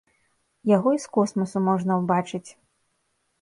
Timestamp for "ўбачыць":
2.01-2.49